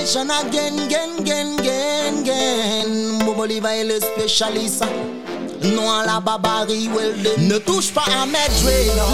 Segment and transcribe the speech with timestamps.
[0.00, 3.18] generation again, again, again, again, again.
[3.24, 4.84] Boboliva est le spécialiste.
[5.62, 9.06] Non à la barbarie, well Ne touche pas à mes dreadlocks.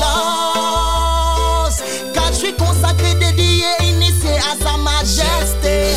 [2.14, 5.92] Car je suis consacré, dédié, initié à sa majesté.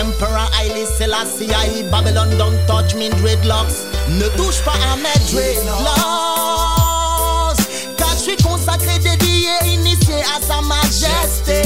[0.00, 3.86] Emperor Haile Selassie, Babylon don't touch me dreadlocks.
[4.08, 6.30] Ne touche pas à mes dreadlocks.
[8.42, 11.62] consacré, dédié, initié à sa majesté.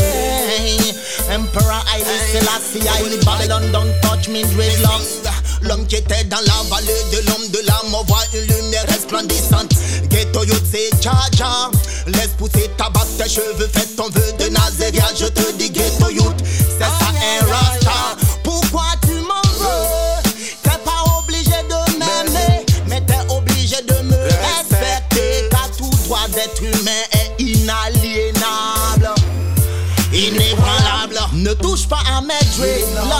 [1.30, 1.73] Emperor
[2.04, 5.24] Selassie, Haile Babylon, don't touch me dreadlocks.
[5.62, 9.72] L'homme qui était dans la vallée de l'homme de la mort voit une lumière resplendissante.
[10.10, 11.70] Ghetto youth c'est Jaja.
[12.06, 15.06] Laisse pousser ta barbe, tes cheveux, fais ton vœu de Nazéria.
[15.18, 18.16] Je te dis ghetto youth, c'est ça un rasta.
[18.42, 19.86] Pourquoi tu m'en veux?
[20.62, 25.48] T'es pas obligé de m'aimer, mais t'es obligé de me respecter.
[25.50, 27.93] Car tout droit d'être humain est inaliénable,
[31.44, 33.12] Ne touche pas à mes dreadlocks.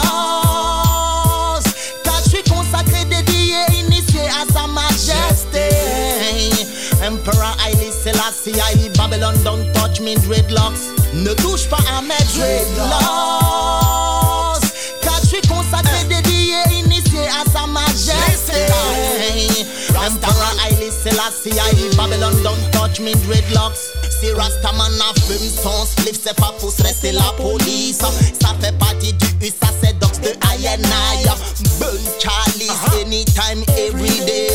[7.05, 10.73] Emperor Haile Selassie, I Babylon don't touch me dreadlocks.
[11.13, 14.14] Ne touche pas à mes dreadlocks.
[21.35, 23.77] Selassie, I Babylon don't touch me dreadlocks.
[24.19, 27.97] Si Rastaman a fume son spliff, c'est pas pour stresser la police.
[27.97, 31.25] Ça fait partie du U, ça c'est dox de INI.
[31.79, 32.69] Burn Charlie,
[33.01, 34.49] anytime, every day.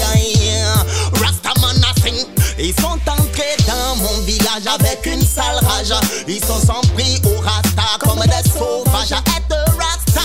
[1.14, 2.26] Rastaman a sing.
[2.58, 5.94] Ils sont entrés dans mon village avec une sale rage.
[6.28, 9.12] Ils sont sans prix au rasta comme des sauvages.
[9.12, 10.20] Être rasta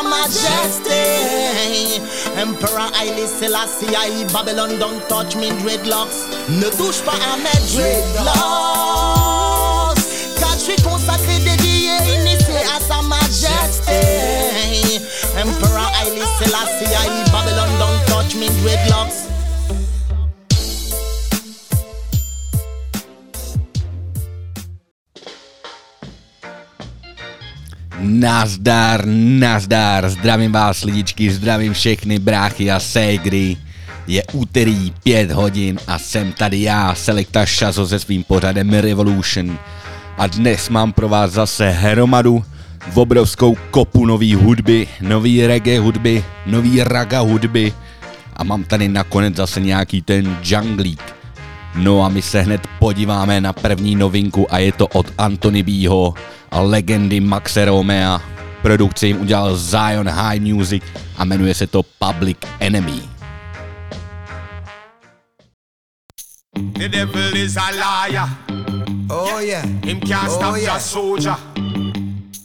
[0.00, 2.00] sa majesté.
[2.36, 6.28] Emperor Haile Selassie, I Babylon don't touch me dreadlocks.
[6.48, 8.36] Ne touche pas à mes dreadlocks.
[10.58, 15.00] Je suis consacré, dédié, initié à sa majesté.
[15.36, 19.29] Emperor Haile Selassie, I Babylon don't touch me dreadlocks.
[28.02, 33.56] Nazdar, nazdar, zdravím vás lidičky, zdravím všechny bráchy a ségry.
[34.06, 39.58] Je úterý 5 hodin a jsem tady já, Selekta Šazo se svým pořadem Revolution
[40.18, 42.44] a dnes mám pro vás zase hromadu
[42.90, 47.72] v obrovskou kopu nový hudby, nový reggae hudby, nový raga hudby
[48.36, 51.19] a mám tady nakonec zase nějaký ten junglík.
[51.74, 56.14] No a my se hned podíváme na první novinku a je to od Antony Bího
[56.50, 58.20] a legendy Maxe Romea.
[58.62, 60.82] Produkci jim udělal Zion High Music
[61.16, 63.02] a jmenuje se to Public Enemy.
[66.78, 68.28] The devil is a liar.
[69.10, 69.64] Oh yeah.
[69.84, 70.74] Him can't oh, stop yeah.
[70.74, 71.36] the soldier.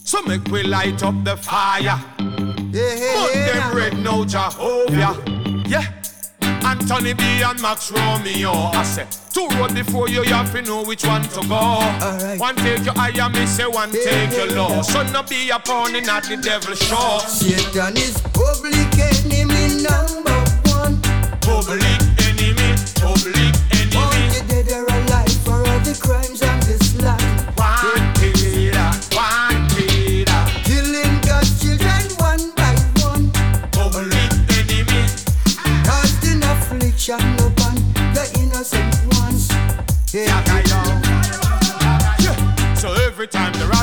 [0.05, 1.99] So make we light up the fire.
[2.71, 3.53] Yeah, yeah, But yeah.
[3.53, 5.15] them red no Jehovah.
[5.67, 5.85] Yeah.
[6.63, 8.51] Anthony B and Max Romeo.
[8.51, 11.55] I say, two road before you, you have to know which one to go.
[11.55, 12.39] Alright.
[12.39, 14.69] One take your eye and me say one Yeah, take yeah, your law.
[14.69, 14.81] yeah.
[14.81, 17.19] So no be a pawn in at the devil show.
[17.27, 20.37] Satan is public enemy number
[20.73, 21.01] one.
[21.41, 21.83] Public
[22.25, 23.53] enemy, public
[23.97, 24.35] Oh, enemy.
[24.35, 26.34] you dead or alive for all the crimes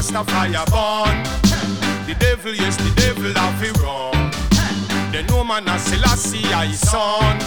[0.03, 1.23] Rastafari born,
[2.09, 4.33] the devil, yes, the devil have it wrong.
[5.13, 7.39] They know man a Selassie I son.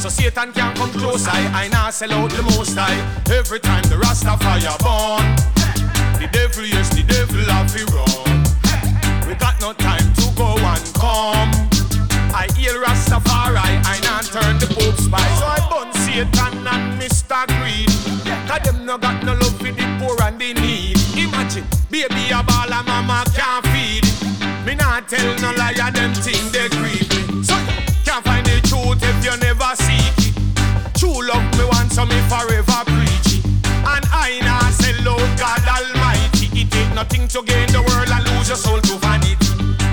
[0.00, 2.96] So Satan can't come close, I, I now sell out the most high.
[3.30, 5.28] Every time the Rastafari born,
[6.16, 9.28] the devil, yes, the devil have it wrong.
[9.28, 11.52] We got no time to go and come.
[12.32, 15.20] I heal Rastafari, I not turn the Pope spy.
[15.36, 17.44] So I burn Satan and Mr.
[17.60, 17.92] Greed.
[18.48, 20.83] Cause them no got no love for the poor and the need.
[22.08, 24.04] Baby a ball and mama can't feed.
[24.66, 27.42] Me not tell no liar, them thing they grieve me.
[27.42, 30.36] So you can't find the truth if you never seek it.
[30.92, 33.44] True love me want so me forever preach it.
[33.88, 36.52] And I not sell out God Almighty.
[36.52, 39.40] It take nothing to gain the world and lose your soul to vanity.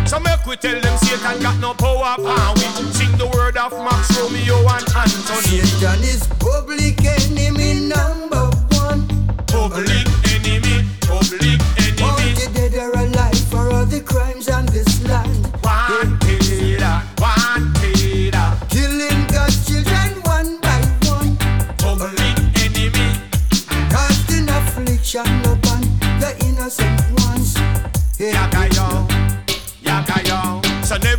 [0.05, 3.71] So make we tell them Satan got no power power we Sing the word of
[3.87, 8.51] Max Romeo and Anthony Satan is public enemy number
[8.83, 9.07] one.
[9.47, 11.60] Public enemy, public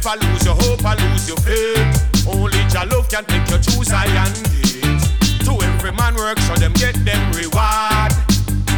[0.05, 2.27] never lose your hope or lose your faith.
[2.27, 5.45] Only your love can take you choose I and it.
[5.45, 8.13] To every man work, so them get them reward.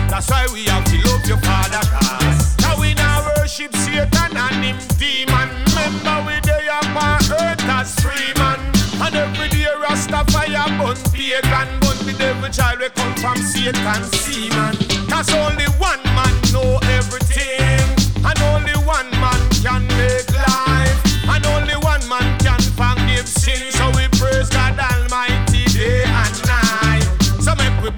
[0.09, 4.63] That's why we have to love your father cause Now we now worship Satan and
[4.63, 8.61] him demon Remember we day up on earth as free man
[9.03, 14.77] And every day Rastafire bun pagan Bun the devil child we come from Satan seaman
[15.11, 15.67] Cause only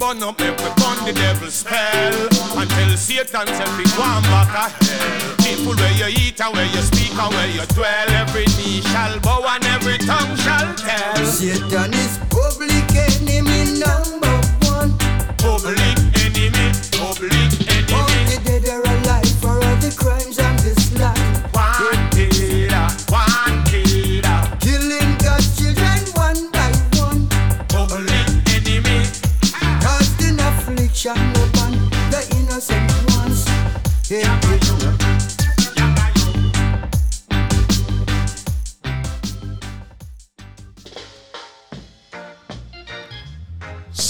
[0.07, 2.13] burn up, make we burn the devil's spell.
[2.55, 5.35] Until Satan tell me one back a hell.
[5.43, 9.19] People where you eat and where you speak and where you dwell Every knee shall
[9.19, 11.25] bow and every tongue shall tell.
[11.25, 14.06] Satan is public enemy number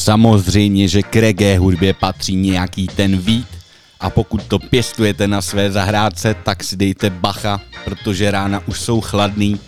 [0.07, 3.47] Samozřejmě, že k reggae hudbě patří nějaký ten vít
[3.99, 9.01] a pokud to pěstujete na své zahrádce, tak si dejte bacha, protože rána už jsou
[9.01, 9.59] chladný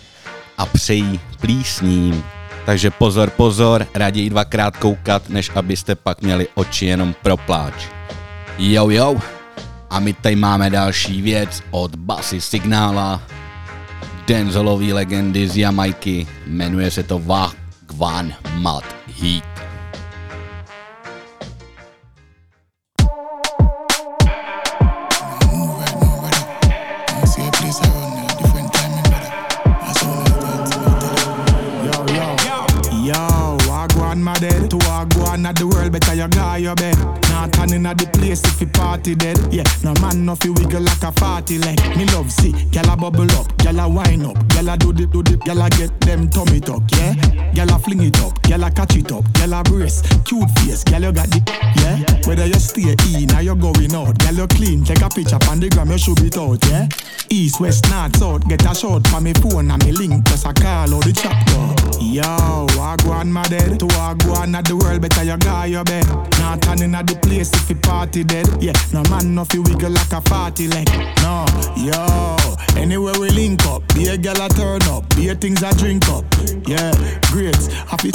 [0.58, 2.24] a přejí plísním.
[2.66, 7.74] Takže pozor, pozor, raději dvakrát koukat, než abyste pak měli oči jenom pro pláč.
[8.58, 9.20] Jo, jo,
[9.90, 13.22] a my tady máme další věc od Basy Signála,
[14.26, 18.84] Denzelový legendy z Jamajky, jmenuje se to Wagwan Mad
[19.20, 19.59] Heat.
[34.22, 36.96] My dead To Wagwan at the world better you guy your bed.
[37.30, 39.38] Not turning at the place if you party dead.
[39.52, 41.78] Yeah, no man no fi wiggle like a party leg.
[41.96, 44.36] Me love see, gyal a bubble up, gyal a wine up.
[44.48, 47.14] Gyal a do the do the, gyal a get them tummy tuck, yeah?
[47.54, 50.82] Gyal a fling it up, gyal a catch it up Gyal a brace, cute face,
[50.84, 51.40] gyal you got the
[51.78, 55.38] Yeah, whether you stay in or you going out Gyal you clean, take a picture
[55.48, 56.88] on the gram you should be out, yeah?
[57.30, 60.24] East, west, north, south, get a shot for me phone and me link.
[60.26, 64.76] Just a call out the chapter Yo, Wagwan my dead To i Wagwan at the
[64.76, 66.06] world better you guy your bed.
[66.40, 69.90] Not turning at the place if you party dead Yeah, no man no fi wiggle
[69.90, 70.88] like a party leg
[71.22, 72.36] No, yo
[72.76, 76.08] Anywhere we link up Be a gal a turn up Be a things I drink
[76.08, 76.24] up
[76.66, 76.90] Yeah,
[77.30, 77.56] great
[77.86, 78.10] Happy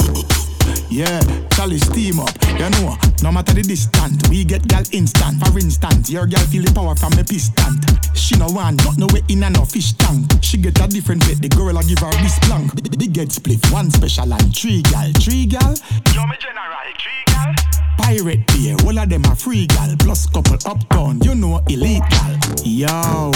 [0.90, 1.20] yeah,
[1.52, 2.30] Charlie steam up.
[2.58, 5.44] You know, no matter the distance, we get gal instant.
[5.44, 7.80] For instance, your gal feel the power from a piston.
[8.14, 10.32] She no want not no way in and no fish tank.
[10.42, 11.34] She get a different way.
[11.34, 12.74] The girl I give her this plank.
[12.98, 15.12] Big get split, one special and three gal.
[15.20, 15.74] Three gal.
[16.14, 19.92] Yo me general, three gal Pirate beer, all of them are free gal.
[19.98, 22.38] Plus couple uptown, you know elite gal.
[22.62, 22.86] Yo,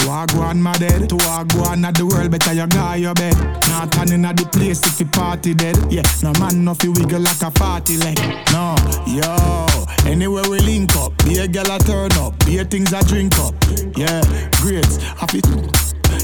[0.07, 1.09] Wagwan my dead.
[1.09, 3.35] To Wagwan at the world, better you guy your bed.
[3.67, 5.75] Not turning at the place if you party dead.
[5.91, 8.17] Yeah, no man no fi wiggle like a party leg.
[8.53, 9.67] No, yo,
[10.09, 11.17] anywhere we link up.
[11.25, 12.39] Be a gal a turn up.
[12.45, 13.53] Be a things I drink up.
[13.97, 14.23] Yeah,
[14.61, 14.85] great,
[15.19, 15.41] happy.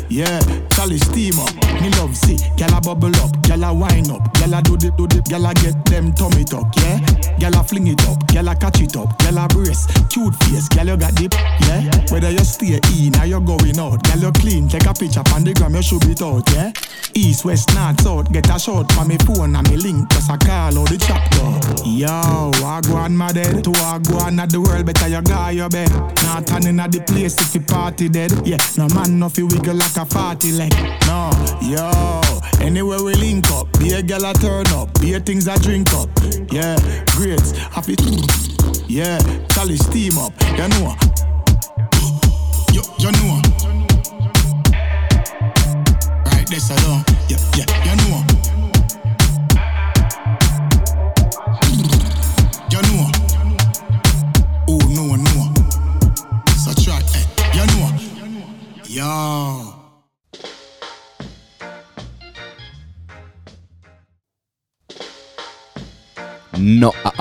[0.10, 0.40] Yeah,
[0.70, 1.54] Charlie steam up.
[1.82, 4.90] Me love see, gyal a bubble up, gyal a wine up, gyal a do the
[4.98, 7.00] do the, gyal a get them tummy tuck, yeah.
[7.38, 10.68] Gyal a fling it up, gyal a catch it up, gyal a brace, cute face,
[10.70, 11.34] gyal you got dip,
[11.68, 11.84] yeah.
[12.10, 15.44] Whether you stay in or you going out, gyal you clean, take a picture on
[15.44, 16.72] the gram, you should be out, yeah.
[17.14, 20.38] East, west, north, south, get a shot for me phone and me link, just a
[20.38, 21.46] call out the chapter.
[21.84, 25.90] Yo, Wagwan my dead, to Wagwan at the world, better you guy your bed.
[26.24, 28.58] Not turning at the place if you party dead, yeah.
[28.78, 30.74] No man no fi wiggle like a party leg.
[31.06, 31.30] No,
[31.62, 32.22] yo,
[32.62, 35.94] anywhere we link up, be a gal I turn up, be a things I drink
[35.94, 36.10] up.
[36.52, 36.78] Yeah,
[37.16, 37.40] great,
[37.72, 37.96] happy.
[38.88, 39.20] Yeah,
[39.50, 40.96] Charlie steam up, you know.
[42.74, 43.42] You, you know.
[46.26, 47.04] Right, this alone.
[47.30, 48.07] Yeah, yeah, you know.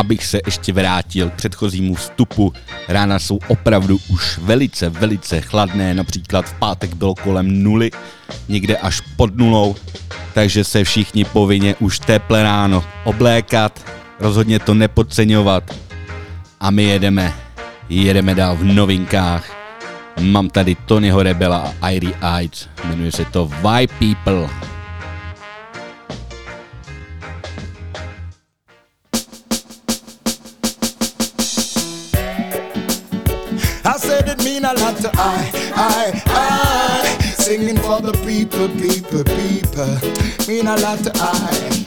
[0.06, 2.52] Abych se ještě vrátil k předchozímu vstupu,
[2.88, 7.90] rána jsou opravdu už velice, velice chladné, například v pátek bylo kolem nuly,
[8.48, 9.76] někde až pod nulou,
[10.34, 15.74] takže se všichni povinně už teple ráno oblékat, rozhodně to nepodceňovat.
[16.60, 17.34] A my jedeme,
[17.88, 19.50] jedeme dál v novinkách.
[20.20, 24.75] Mám tady Tonyho Rebela a Irie Eyes, jmenuje se to Why People.
[34.66, 37.20] A lot to I, I, I.
[37.38, 39.94] Singing for the people, people, people.
[40.48, 41.86] Mean a lot to I.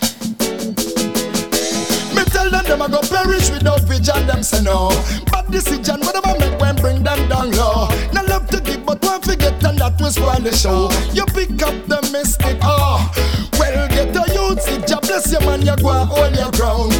[2.16, 4.26] Me tell them them a go perish without vision.
[4.28, 4.90] Them say no.
[5.30, 7.90] Bad decision, whatever make when bring them down low.
[8.14, 10.88] Not love to give, but one forget and that was spoil the show.
[11.12, 12.60] You pick up the mistake.
[12.64, 13.12] Oh,
[13.60, 14.64] well get a youth.
[14.70, 16.99] If God bless your man, you go hold your ground.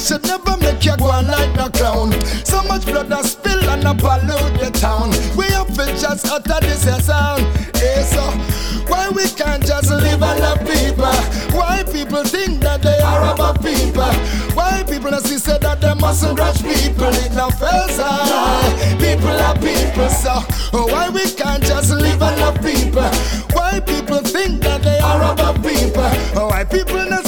[0.00, 2.12] Vanity should never make you go like the clown.
[2.44, 5.10] So much blood has spill and a pollute the town.
[5.36, 7.42] We have to just utter this sound.
[7.76, 8.22] Yeah, so
[8.88, 11.14] why we can't just live and love people?
[11.56, 14.12] Why people think that they are above people?
[14.54, 17.12] Why people see say that they mustn't grudge people?
[17.24, 18.98] It no fair side.
[18.98, 20.32] People are people, so
[20.72, 23.10] oh, why we can't just live and love people?
[23.52, 26.10] Why people think that they are above people?
[26.36, 27.26] Oh, why people not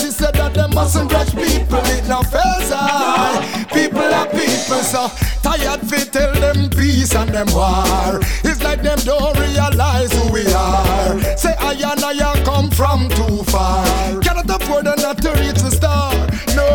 [0.63, 1.83] they mustn't grudge people?
[1.97, 3.69] It no fair side.
[3.73, 5.09] People are people, so
[5.43, 8.21] tired fi tell them peace and them war.
[8.45, 11.21] It's like them don't realize who we are.
[11.37, 14.21] Say I and I come from too far.
[14.21, 16.13] Cannot afford not to reach the star.
[16.55, 16.69] No,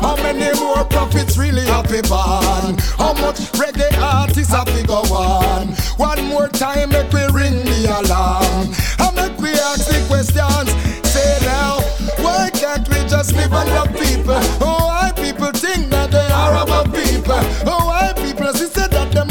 [0.00, 2.76] how many more prophets really happy born?
[2.98, 5.68] How much reggae artists have to go on?
[5.96, 7.27] One more time, make we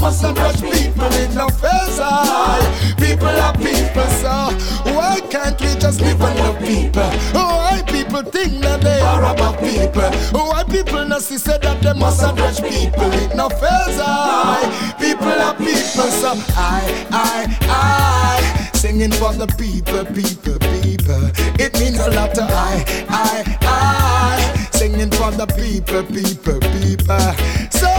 [0.08, 2.98] they mustn't rush people in no side?
[2.98, 7.10] People are people, so why can't we just live and love people?
[7.34, 10.10] Why people think that they are above people?
[10.32, 14.98] Why people not see say that they mustn't rush people in no side?
[15.00, 18.70] People are people, so I, I, I.
[18.74, 21.32] Singing for the people, people, people.
[21.60, 24.70] It means a lot to I, I, I.
[24.72, 27.58] Singing for the people, people, people.
[27.72, 27.90] So,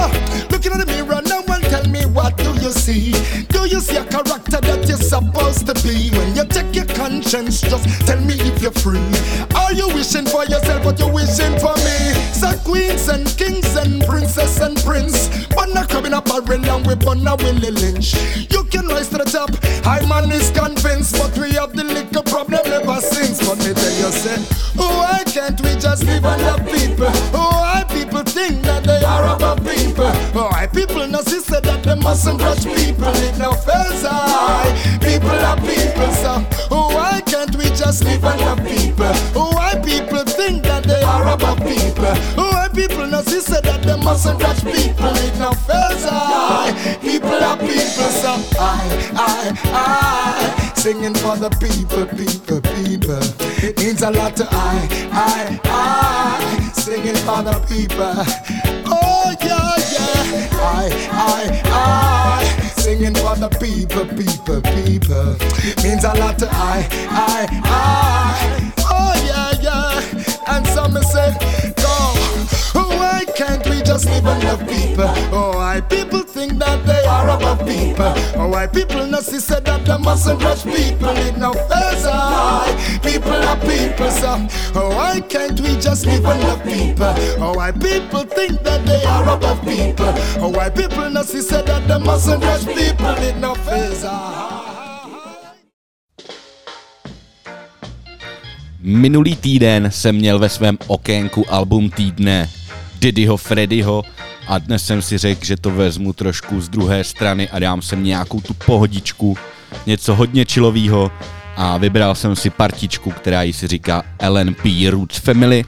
[0.50, 1.20] looking in the mirror,
[2.18, 3.12] what do you see?
[3.46, 6.10] Do you see a character that you're supposed to be?
[6.18, 8.98] When you check your conscience, just tell me if you're free.
[9.54, 11.98] Are you wishing for yourself, but you're wishing for me?
[12.34, 16.82] So queens and kings and princess and prince, but not coming up a real long
[16.82, 18.14] with a Willie Lynch.
[18.50, 19.54] You can rise to the top,
[19.87, 23.38] I man is convinced, but we have the liquor problem ever since.
[23.46, 24.38] But me tell you, say,
[24.75, 27.14] why can't we just live and love people?
[27.30, 29.57] Why people think that they are above
[29.99, 30.49] people?
[30.49, 33.12] Why people not see that they mustn't rush people?
[33.26, 35.00] It no fair side.
[35.00, 36.38] People are people, so
[36.71, 39.12] why can't we just live and love people?
[39.35, 42.14] Why people think that they are above people?
[42.37, 45.14] Why people not see that they mustn't rush people?
[45.26, 47.00] It no fair side.
[47.00, 53.23] People are people, so I, I, I, singing for the people, people, people.
[53.67, 58.14] It means a lot to I, I, I, singing for the people.
[58.90, 59.88] Oh yeah.
[60.20, 62.44] I, I, I,
[62.80, 65.37] singing for the people, people, people.
[65.82, 68.72] Means a lot to I, I, I.
[68.90, 70.54] Oh yeah, yeah.
[70.54, 71.32] And some say,
[71.76, 72.88] go.
[73.18, 75.12] Why can't we just live and love people?
[75.32, 78.12] Oh, why people think that they are above people?
[78.38, 81.52] Oh, why people not see say that they mustn't rush people in no
[82.04, 82.76] side?
[83.02, 84.33] People are people, so
[84.78, 87.14] oh, why can't we just live and love people?
[87.42, 90.12] Oh, why people think that they are above people?
[90.38, 93.54] Oh, why people not see say that they mustn't rush people in no
[93.99, 94.68] side?
[98.80, 102.49] Minulý týden jsem měl ve svém okénku album týdne
[103.00, 104.02] Diddyho Freddyho
[104.49, 108.05] a dnes jsem si řekl, že to vezmu trošku z druhé strany a dám sem
[108.05, 109.37] nějakou tu pohodičku,
[109.87, 111.12] něco hodně čilového
[111.57, 115.64] a vybral jsem si partičku, která jí si říká LNP Roots Family,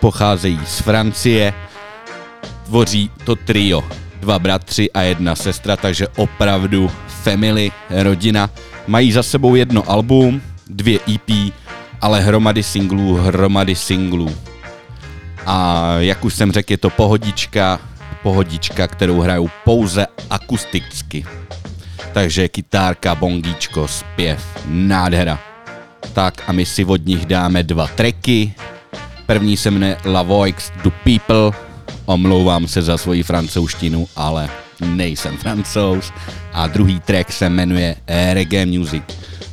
[0.00, 1.52] pocházejí z Francie,
[2.64, 3.84] tvoří to trio,
[4.20, 6.90] dva bratři a jedna sestra, takže opravdu
[7.22, 8.50] family, rodina.
[8.86, 11.52] Mají za sebou jedno album, dvě EP,
[12.00, 14.36] ale hromady singlů, hromady singlů.
[15.46, 17.80] A jak už jsem řekl, je to pohodička,
[18.24, 21.24] pohodička, kterou hrajou pouze akusticky.
[22.12, 25.38] Takže kytárka, bongíčko, zpěv, nádhera.
[26.12, 28.54] Tak a my si od nich dáme dva tracky.
[29.26, 31.60] První se jmenuje La Voix du People.
[32.04, 34.48] Omlouvám se za svoji francouzštinu, ale
[34.80, 36.12] nejsem francouz.
[36.52, 37.96] A druhý track se jmenuje
[38.32, 39.02] Reggae Music.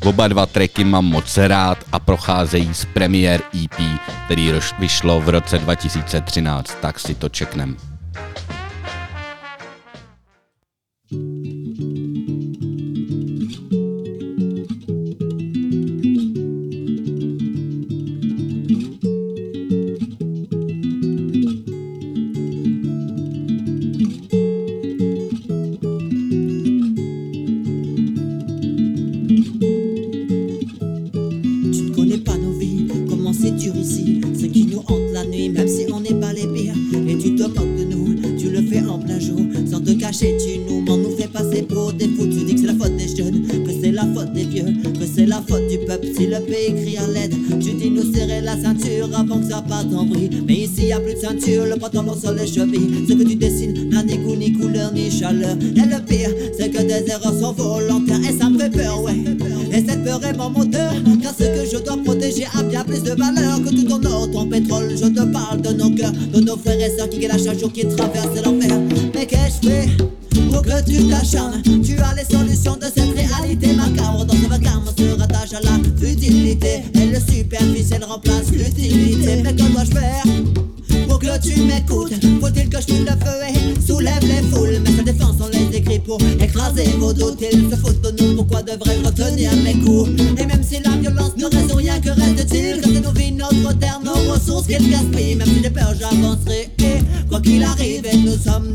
[0.05, 5.57] Oba dva tracky mám moc rád a procházejí z premiér EP, který vyšlo v roce
[5.57, 7.90] 2013, tak si to čeknem.
[49.61, 50.29] pas d'embris.
[50.47, 53.05] Mais ici y a plus de ceinture, le pantalon sur les chevilles.
[53.07, 55.55] Ce que tu dessines n'a ni goût, ni couleur, ni chaleur.
[55.61, 59.15] Et le pire, c'est que des erreurs sont volontaires et ça me fait peur, ouais.
[59.71, 63.03] Et cette peur est mon moteur, car ce que je dois protéger a bien plus
[63.03, 64.89] de valeur que tout ton or, ton pétrole.
[64.95, 67.71] Je te parle de nos cœurs, de nos frères et sœurs qui gâchent un jour
[67.71, 68.79] qui traversent l'enfer.
[69.13, 69.89] Mais qu'ai-je fait
[70.51, 71.50] pour que tu t'acharnes?
[94.89, 96.69] même si j'ai peur, j'avancerai.
[96.79, 98.70] Et quoi qu'il arrive, et nous sommes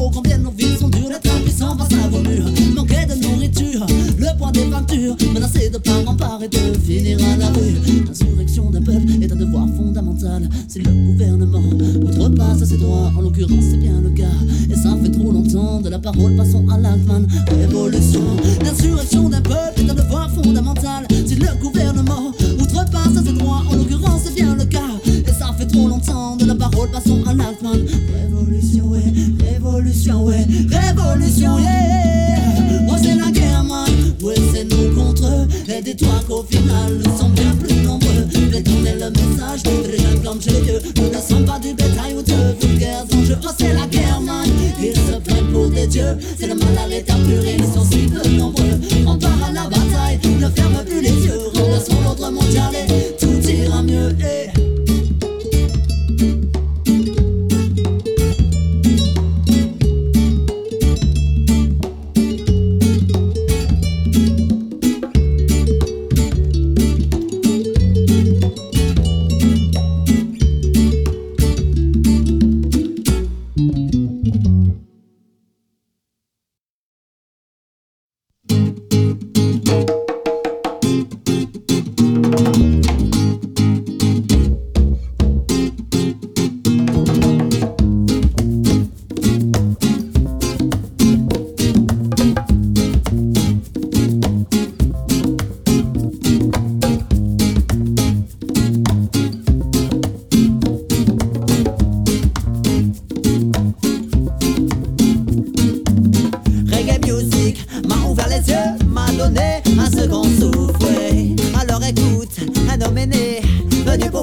[0.00, 2.50] trop combien nos vies sont dures, d'être impuissants face à vos murs.
[2.74, 3.84] Manquer de nourriture,
[4.18, 7.76] le poids des peintures, menacé de part en part et de finir à la rue.
[8.06, 10.48] L'insurrection d'un peuple est un devoir fondamental.
[10.68, 11.68] Si le gouvernement
[12.02, 14.38] outrepasse ses droits, en l'occurrence c'est bien le cas.
[14.70, 17.26] Et ça fait trop longtemps, de la parole passons à l'Altman.
[17.50, 18.24] Révolution,
[18.64, 21.06] l'insurrection d'un peuple est un devoir fondamental.
[21.26, 24.92] Si le gouvernement outrepasse ses droits, en l'occurrence c'est bien le cas.
[25.04, 27.86] Et ça fait trop longtemps, de la parole passons à l'Altman.
[28.14, 28.59] Révolution
[30.08, 30.24] révolution,
[30.68, 32.82] révolution, yeah.
[32.82, 33.84] Moi c'est la guerre, moi,
[34.22, 35.48] ouais, c'est nous contre eux.
[35.68, 38.26] Et dis-toi qu'au final, nous sommes bien plus nombreux.
[38.30, 38.62] Fais
[38.94, 40.80] le message, rien comme j'ai Dieu.
[40.96, 43.38] Nous ne sommes pas du bétail ou de vulgaires enjeux.
[43.42, 44.48] Oh, c'est la guerre, man,
[44.82, 46.16] ils se prennent pour des dieux.
[46.38, 48.80] C'est le mal à l'état pur, ils sont si peu nombreux.
[49.06, 51.38] On part à la bataille, ne ferme plus les yeux.
[51.54, 52.70] Remplaçons l'ordre mondial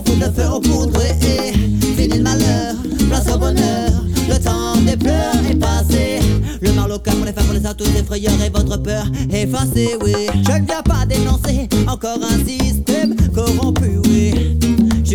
[0.04, 1.54] foutre le feu au poudre et
[1.96, 2.76] fini le malheur,
[3.10, 3.90] place au bonheur.
[4.30, 6.20] Le temps des pleurs est passé.
[6.62, 9.06] Le mal au cœur pour les femmes, pour les atouts, les frayeurs et votre peur
[9.32, 10.28] effacée, oui.
[10.46, 13.16] Je ne viens pas dénoncer encore un système.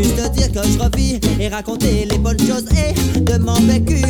[0.02, 4.02] Juste dire que je revis et raconter les bonnes choses et de mon vécu.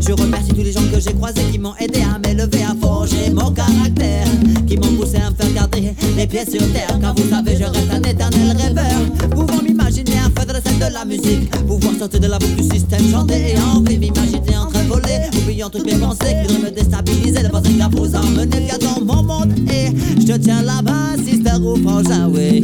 [0.00, 3.30] Je remercie tous les gens que j'ai croisés qui m'ont aidé à m'élever, à forger
[3.30, 4.26] mon caractère,
[4.66, 6.98] qui m'ont poussé à me faire garder les pieds sur terre.
[7.00, 10.92] Car vous savez, je reste un éternel rêveur, pouvant m'imaginer un feu de la de
[10.92, 14.77] la musique, pouvoir sortir de la boucle du système, chanter et envie m'imaginer en train
[14.88, 19.04] voler, oubliant toutes mes pensées qui me déstabiliser, de penser qu'à vous emmener le dans
[19.04, 19.52] mon monde.
[19.70, 22.62] Et je te tiens là-bas, sister ou frangin, oui.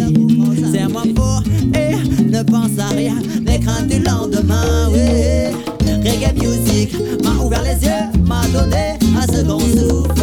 [0.72, 5.54] C'est moi faux et ne pense à rien, les craintes du lendemain, oui.
[6.04, 10.22] Reggae music m'a ouvert les yeux, m'a donné un second souffle.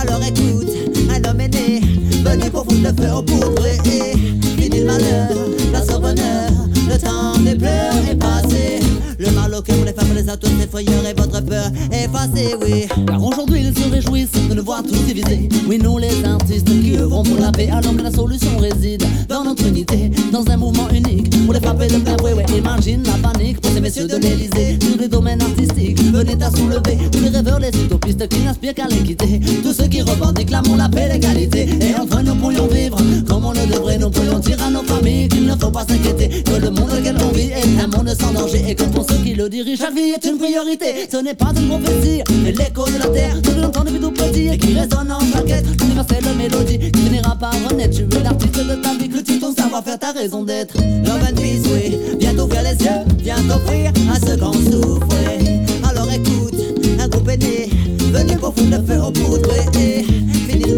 [0.00, 0.70] Alors écoute,
[1.10, 1.80] un homme est né,
[2.24, 4.16] venu pour foutre le feu au poudre et
[4.60, 5.28] fini le malheur,
[5.70, 6.50] place au bonheur.
[6.88, 8.75] Le temps des pleurs est passé.
[9.18, 12.86] Le mal au cœur les femmes, les atouts, les frayeurs et votre peur effacée, oui.
[13.06, 15.48] Car aujourd'hui ils se réjouissent de nous voir tous divisés.
[15.68, 19.44] Oui, nous les artistes qui œuvrons pour la paix, alors que la solution réside dans
[19.44, 22.34] notre unité, dans un mouvement unique pour les frapper de plein fouet.
[22.34, 24.78] Ouais, imagine la panique pour ces messieurs de l'Elysée.
[24.78, 26.98] Tous les domaines artistiques venaient à soulever.
[27.10, 29.40] Tous les rêveurs, les utopistes qui n'aspirent qu'à l'équité.
[29.62, 31.68] Tous ceux qui revendiquent l'amour, la paix, l'égalité.
[31.80, 33.98] Et entre nous pourrions vivre comme on le devrait.
[33.98, 36.42] Nous pourrions dire à nos familles qu'il ne faut pas s'inquiéter.
[36.42, 38.62] Que le monde auquel on vit est un monde sans danger.
[38.68, 41.08] Et que pour ceux qui le dirigent, chaque vie est une priorité.
[41.10, 43.42] Ce n'est pas une prophétie, mais l'écho de la terre.
[43.42, 45.70] Tout longtemps depuis tout petit et qui résonne en chaque être.
[45.84, 47.96] Universelle mélodie qui finira par renaître.
[47.96, 50.76] Tu veux l'artiste de ta vie, cultive ton savoir-faire, ta raison d'être.
[50.76, 51.98] Love and peace, oui.
[52.18, 54.56] Viens t'ouvrir les yeux, viens t'offrir à ceux qu'on.
[55.88, 56.60] Alors écoute,
[57.00, 57.70] un groupe est né,
[58.12, 59.50] venu pour foutre le feu au poudre.
[59.78, 60.02] Et
[60.48, 60.74] fini le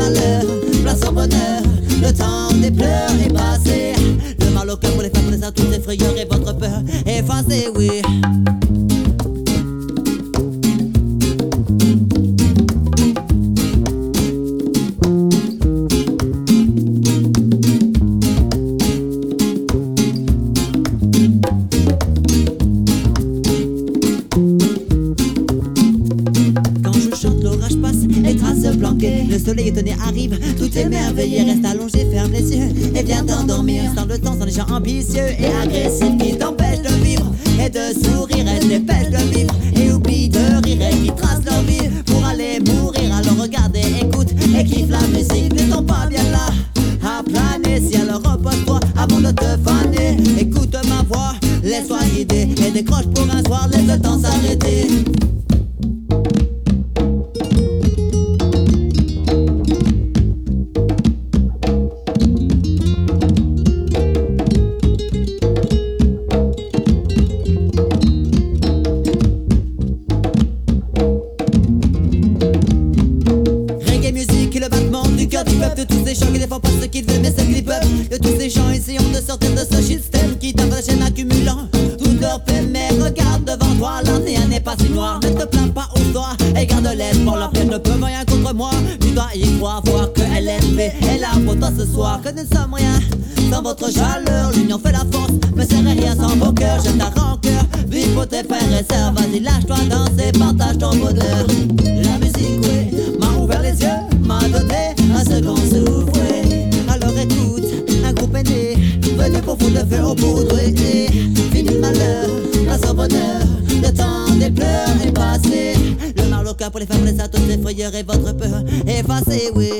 [116.68, 119.70] cœur pour les femmes, les atouts, et votre peur effacée, oui.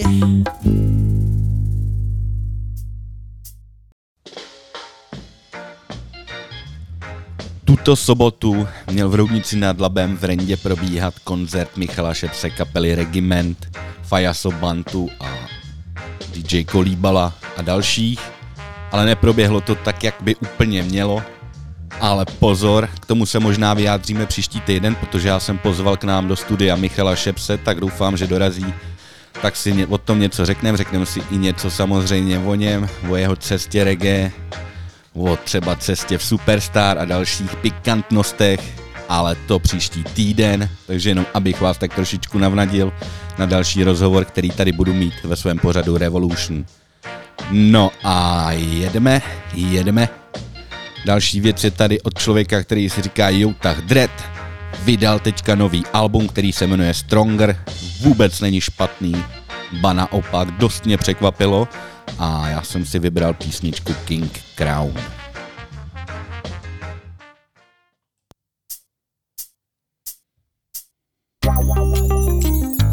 [7.65, 13.79] Tuto sobotu měl v Roudnici nad Labem v Rendě probíhat koncert Michala Šepse kapely Regiment,
[14.03, 15.29] Fajaso Bantu a
[16.33, 18.21] DJ Kolíbala a dalších,
[18.93, 21.23] ale neproběhlo to tak, jak by úplně mělo.
[22.01, 26.29] Ale pozor, k tomu se možná vyjádříme příští týden, protože já jsem pozval k nám
[26.29, 28.75] do studia Michala Šepse, tak doufám, že dorazí.
[29.43, 33.37] Tak si o tom něco řekneme, řekneme si i něco samozřejmě o něm, o jeho
[33.37, 34.33] cestě reggae,
[35.15, 38.61] o třeba cestě v Superstar a dalších pikantnostech,
[39.09, 42.93] ale to příští týden, takže jenom abych vás tak trošičku navnadil
[43.39, 46.65] na další rozhovor, který tady budu mít ve svém pořadu Revolution.
[47.51, 49.23] No a jedeme,
[49.55, 50.18] jedeme.
[51.05, 54.11] Další věc je tady od člověka, který si říká Joutah Dread.
[54.85, 57.65] Vydal teďka nový album, který se jmenuje Stronger.
[58.01, 59.25] Vůbec není špatný,
[59.81, 61.69] ba naopak dost mě překvapilo
[62.19, 64.95] a já jsem si vybral písničku King Crown.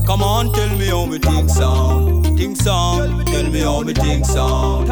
[0.06, 3.26] Come on, tell me how me think sound, think sound.
[3.26, 4.88] Tell me how me think sound.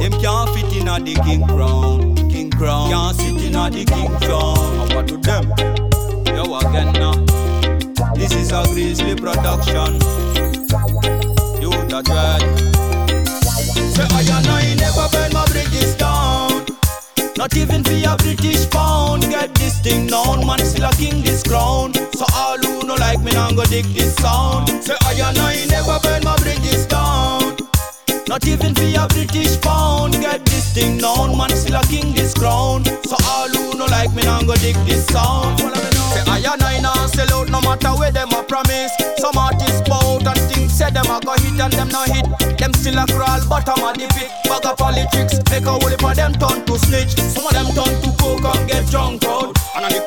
[0.00, 2.11] Them can't fit in a the king crown.
[2.62, 2.90] Crown.
[2.90, 4.06] Can't sit in a the king.
[4.06, 5.50] And what to them?
[6.30, 7.18] Yo again now.
[8.14, 9.98] This is a grizzly production.
[11.58, 12.42] You that dread.
[13.66, 16.64] Say I and I never burn my bridges down.
[17.36, 19.22] Not even for a British pound.
[19.22, 20.60] Get this thing known, man.
[20.60, 21.92] Still a king this crown.
[22.14, 24.68] So all who no like me now go dig this sound.
[24.84, 27.56] Say I and I never burn my bridges down.
[28.28, 30.12] Not even for a British pound.
[30.12, 31.50] Get this thing known, man.
[31.50, 32.84] Still a king this crown.
[33.04, 35.60] So all who no like me now go dig this sound.
[35.60, 38.92] Say I and I now sell out no matter where them a promise.
[39.18, 42.26] Some artists bout and things say them a go hit and them no hit.
[42.58, 44.30] Them still a crawl bottom of the pit.
[44.44, 47.14] Bag of politics make a whole heap of them turn to snitch.
[47.20, 49.56] Some of them turn to coke and get drunk out.
[49.76, 50.04] And on the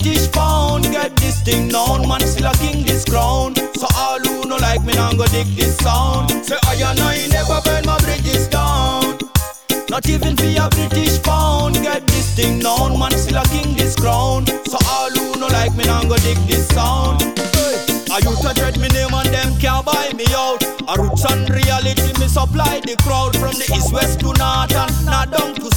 [0.00, 3.54] British pound Get this thing known, man still a king this crown.
[3.76, 6.30] So all who no like me now go dig this sound.
[6.44, 9.18] Say I and I never burn my bridges down.
[9.90, 11.74] Not even for a British pound.
[11.74, 14.46] Get this thing known, man still a king this crown.
[14.64, 17.20] So all who no like me now go dig this sound.
[18.10, 20.62] I used to dread me name and them can't buy me out.
[20.88, 23.36] A roots and reality me supply the crowd.
[23.36, 25.69] From the east, west to north and not down to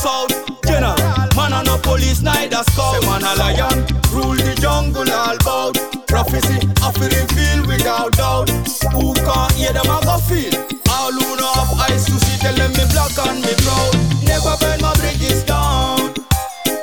[1.93, 3.01] police, neither scout.
[3.01, 3.77] Say man a lion,
[4.13, 5.77] rule the jungle all bout.
[6.08, 8.49] Prophecy, offering feel without doubt.
[8.93, 10.53] Who can't hear them a go feel?
[10.89, 13.93] All who know have eyes to see, tell them me black and me proud
[14.25, 16.13] Never burn my bridges down.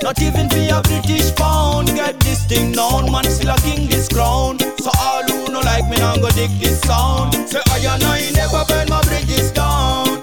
[0.03, 1.89] Not even for a British pound.
[1.89, 4.59] Get this thing known, man still a king this crown.
[4.79, 7.35] So all who no like me now go dig this sound.
[7.49, 10.23] Say I and I never burn my bridges down.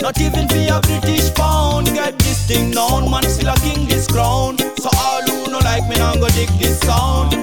[0.00, 1.87] Not even for a British pound
[2.48, 6.14] thing known, man still a king this crown So all who no like me now
[6.14, 7.34] go dig this sound.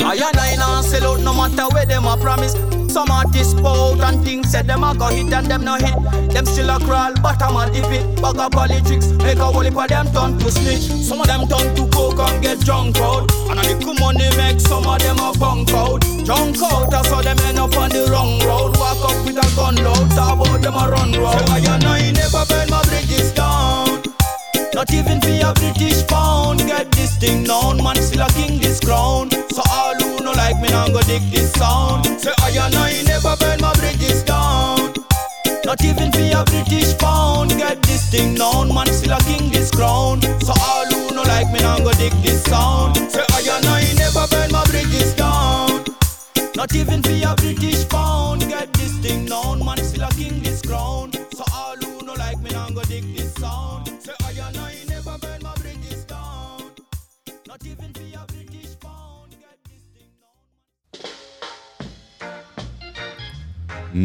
[0.00, 2.54] I and I now sell out no matter where them a promise.
[2.90, 5.94] Some artists bout and things said them a go hit and them no hit.
[6.32, 9.76] Them still a crawl bottom of the pit Bag of politics make a whole heap
[9.76, 10.88] of them turn to snitch.
[11.04, 13.30] Some of them turn to coke and get drunk out.
[13.52, 16.00] And the cool money make some of them a bunk out.
[16.24, 18.78] Drunk out that's how them end up on the wrong road.
[18.80, 20.87] Walk up with a gun load talk about them a
[28.78, 32.06] this crown So all who no like me now go dig this sound.
[32.20, 34.94] Say I and I never burn my bridges down.
[35.64, 37.50] Not even for a British pound.
[37.50, 41.50] Get this thing known, man still a king this crown So all who no like
[41.52, 42.96] me now go dig this sound.
[42.96, 45.84] Say I and I never burn my bridges down.
[46.54, 48.42] Not even for a British pound.
[48.42, 51.17] Get this thing known, man still a king this crown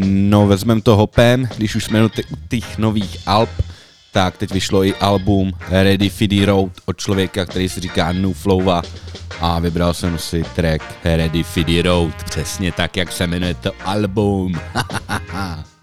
[0.02, 2.10] No, vezmem to hopem, když už jsme u
[2.50, 3.50] těch nových alb,
[4.12, 8.82] tak teď vyšlo i album Ready the Road od člověka, který se říká New Flova
[9.42, 14.54] a vybral jsem si track Ready the Road, přesně tak, jak se jmenuje to album.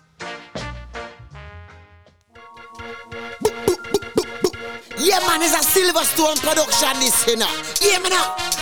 [5.02, 7.48] Yeah, man, it's a Silverstone production, this, you know.
[7.80, 8.12] Yeah, man,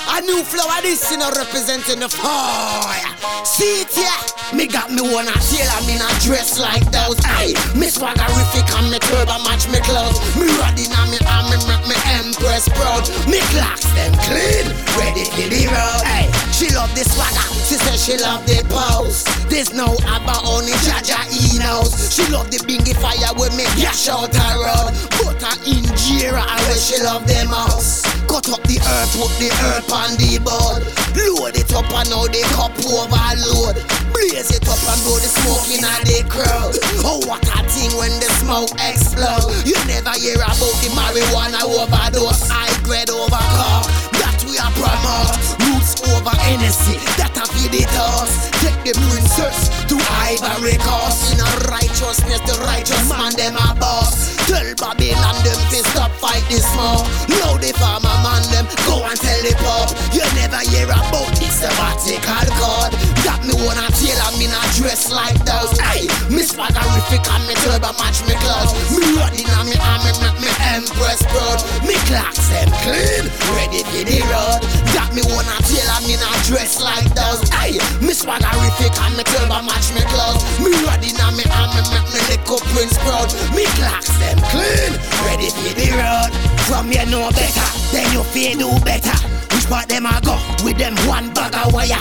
[0.08, 3.12] a new flower, this, you know, representing the fire.
[3.44, 4.56] See it, yeah?
[4.56, 7.18] Me got me one a tail and me not dress like those.
[7.20, 10.16] Hey, me swaggerific and me turbo match me clothes.
[10.36, 13.04] Me ready now, me and me make me empress proud.
[13.28, 14.66] Me clocks them clean,
[14.96, 16.02] ready to the road.
[16.08, 19.22] Hey, she love the swagger, she says she love the pose.
[19.46, 21.94] There's no abba only Jaja E knows.
[22.10, 24.90] She love the bingy fire with me gash out her road.
[25.22, 28.02] Put her in Jira, I wish she love the mouse.
[28.26, 30.82] Cut up the earth, put the earth on the board.
[31.14, 33.78] Load it up and now the cup overload.
[34.10, 36.74] Blaze it up and blow the smoke in the crowd.
[37.06, 39.46] Oh, what a thing when the smoke explode.
[39.62, 42.50] You never hear about the marijuana overdose.
[42.50, 43.86] I grade over car.
[44.17, 44.17] That
[44.48, 45.36] we are promote.
[45.68, 46.96] Roots over NSC.
[47.20, 48.48] That I feed it us.
[48.64, 51.36] Take the princess to Ivory Coast.
[51.36, 54.36] In a righteousness, the righteous man, them a boss.
[54.48, 57.04] Tell Babylon them to stop fight this small.
[57.28, 59.92] Now the farmer man them go and tell the pop.
[60.16, 62.92] You never hear about this sabbatical card.
[63.28, 65.76] Got me one a tail and me not dress like those.
[65.76, 68.72] Hey, me swaggerific and me turbo match me clothes.
[68.96, 70.47] Me running on me arm me make me
[70.88, 71.60] empress proud.
[71.84, 73.24] Me clocks them clean,
[73.56, 74.60] ready for the road.
[74.96, 77.44] Got me wanna tailor me not dress like those.
[77.52, 80.42] Hey, me swaggerific and me turbo match me clothes.
[80.60, 83.28] Me ready now me arm me make me little prince proud.
[83.54, 84.92] Me clocks them clean,
[85.28, 86.57] ready for the road.
[86.68, 89.16] From you know better, then you feel do better.
[89.56, 91.96] Which part them I go with them one bag of wire?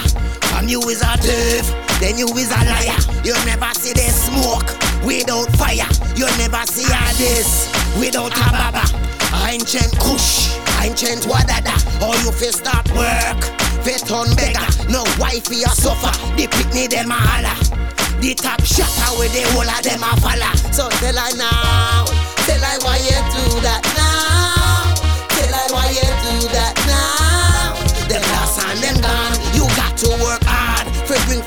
[0.51, 1.71] From you is a thief,
[2.03, 2.99] then you is a liar.
[3.23, 4.67] You never see the smoke
[5.08, 5.88] without fire.
[6.19, 8.84] You never see a this without a baba.
[9.47, 10.51] Ancient kush,
[10.84, 11.71] ancient wadada.
[12.03, 13.39] All you fi start work,
[13.88, 14.67] fit on beggar.
[14.91, 17.56] No wifey or suffer, the picnic them a holla.
[18.19, 20.51] The top shatter with the whole of them a follow.
[20.75, 22.03] So tell I now,
[22.43, 24.37] tell I why you do that now.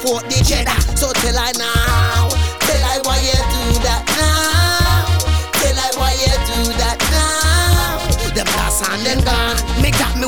[0.00, 0.80] Forth the cheddar.
[0.96, 2.28] So tell I now,
[2.64, 5.18] tell I why you do that now.
[5.60, 8.34] Tell I why you do that now.
[8.34, 9.49] Them lost and them gone.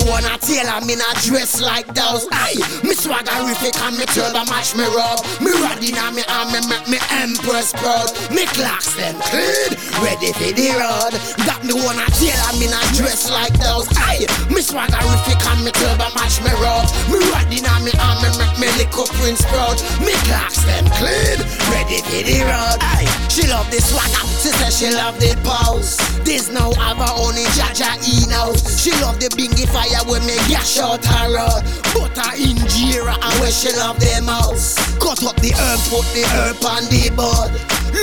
[0.02, 2.26] Me wanna tailor me not dress like those.
[2.32, 5.22] Aye, me swaggerific and me turbo match me rub.
[5.38, 8.10] Me ready now me arm me make me empress proud.
[8.34, 9.70] Me clocks them clean,
[10.02, 11.14] ready for the road.
[11.46, 13.86] Got me wanna tailor me not dress like those.
[13.94, 16.82] Aye, me swaggerific and me turbo match me rub.
[17.06, 19.78] Me ready now me arm me make me little prince proud.
[20.02, 21.38] Me clocks them clean,
[21.70, 22.78] ready for the road.
[22.82, 25.97] Aye, she love the swagger, she said she love the pose.
[26.21, 28.53] This now have her in Jaja E now.
[28.77, 31.64] She love the bingy fire when me gash out her road.
[31.97, 34.77] But her injera and where she love the mouse.
[35.01, 37.57] Cut up the herb, put the herb on the board.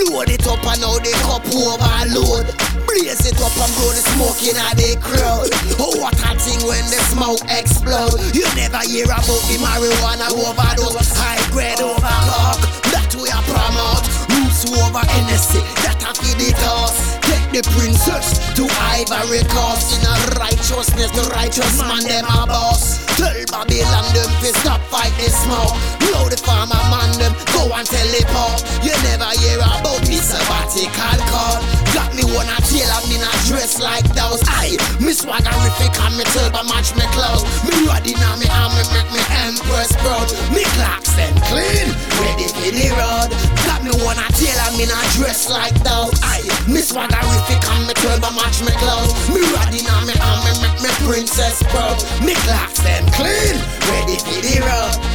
[0.09, 2.49] Load it up and now the cup overload.
[2.89, 5.53] Blaze it up and blow the smoke in the crowd.
[5.77, 8.17] Oh, what a thing when the smoke explode.
[8.33, 11.13] You never hear about the marijuana overdose.
[11.13, 12.57] High grade over cock.
[12.89, 14.18] That we are promote.
[14.59, 15.61] Roots over NSC.
[15.83, 17.15] That I feed it us.
[17.21, 19.99] Take the princess to Ivory Coast.
[19.99, 23.08] In a righteousness, the righteous man them a boss.
[23.19, 25.75] Tell Babylon them to stop fight the smoke.
[26.07, 28.63] Blow the farmer man them, go and tell the pop.
[28.79, 31.59] You never hear about the sabbatical call.
[31.91, 34.39] Got me wanna tailor me not dress like those.
[34.47, 37.43] Aye, me swaggerific and me turbo match me clothes.
[37.67, 40.31] Me ready now me arm me make me empress proud.
[40.55, 41.91] Me clocks them clean,
[42.23, 43.29] ready for the road.
[43.67, 46.15] Got me wanna tailor me not dress like those.
[46.23, 49.11] Aye, me swaggerific and me turbo match me clothes.
[49.27, 51.99] Me ready now me arm me make me princess proud.
[52.23, 53.55] Me clocks them clean,
[53.89, 55.09] ready for the road.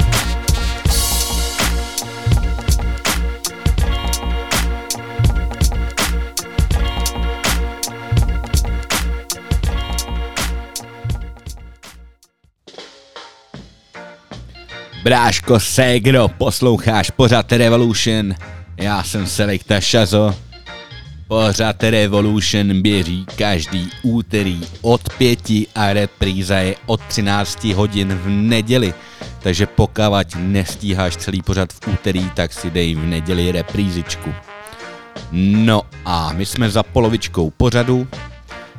[15.05, 18.35] Bráško Segro, posloucháš pořád Revolution.
[18.77, 20.35] Já jsem Selekta Šazo.
[21.35, 28.95] Pořád Revolution běží každý úterý od pěti a repríza je od 13 hodin v neděli.
[29.43, 34.35] Takže pokud nestíháš celý pořad v úterý, tak si dej v neděli reprízičku.
[35.33, 38.09] No a my jsme za polovičkou pořadu,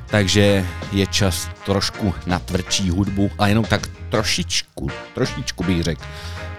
[0.06, 6.02] takže je čas trošku na tvrdší hudbu, a jenom tak trošičku, trošičku bych řekl.